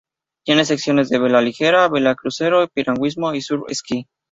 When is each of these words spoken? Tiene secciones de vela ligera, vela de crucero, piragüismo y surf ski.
Tiene 0.43 0.65
secciones 0.65 1.09
de 1.09 1.19
vela 1.19 1.41
ligera, 1.41 1.87
vela 1.87 2.09
de 2.09 2.15
crucero, 2.15 2.67
piragüismo 2.67 3.35
y 3.35 3.41
surf 3.43 3.65
ski. 3.71 4.07